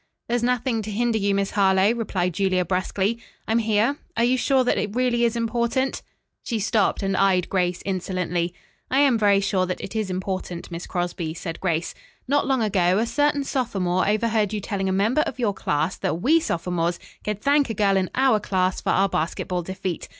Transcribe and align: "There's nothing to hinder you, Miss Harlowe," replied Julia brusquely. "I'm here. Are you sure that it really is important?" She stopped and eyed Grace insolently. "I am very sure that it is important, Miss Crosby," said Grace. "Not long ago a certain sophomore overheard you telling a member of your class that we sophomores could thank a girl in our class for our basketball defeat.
"There's 0.27 0.41
nothing 0.41 0.81
to 0.81 0.89
hinder 0.89 1.19
you, 1.19 1.35
Miss 1.35 1.51
Harlowe," 1.51 1.93
replied 1.93 2.33
Julia 2.33 2.65
brusquely. 2.65 3.19
"I'm 3.47 3.59
here. 3.59 3.97
Are 4.17 4.23
you 4.23 4.35
sure 4.35 4.63
that 4.63 4.79
it 4.79 4.95
really 4.95 5.25
is 5.25 5.35
important?" 5.35 6.01
She 6.41 6.57
stopped 6.57 7.03
and 7.03 7.15
eyed 7.15 7.49
Grace 7.49 7.83
insolently. 7.85 8.51
"I 8.89 9.01
am 9.01 9.19
very 9.19 9.39
sure 9.39 9.67
that 9.67 9.79
it 9.79 9.95
is 9.95 10.09
important, 10.09 10.71
Miss 10.71 10.87
Crosby," 10.87 11.35
said 11.35 11.59
Grace. 11.61 11.93
"Not 12.27 12.47
long 12.47 12.63
ago 12.63 12.97
a 12.97 13.05
certain 13.05 13.43
sophomore 13.43 14.07
overheard 14.09 14.53
you 14.53 14.59
telling 14.59 14.89
a 14.89 14.91
member 14.91 15.21
of 15.21 15.37
your 15.37 15.53
class 15.53 15.97
that 15.97 16.19
we 16.19 16.39
sophomores 16.39 16.97
could 17.23 17.39
thank 17.39 17.69
a 17.69 17.75
girl 17.75 17.95
in 17.95 18.09
our 18.15 18.39
class 18.39 18.81
for 18.81 18.89
our 18.89 19.07
basketball 19.07 19.61
defeat. 19.61 20.09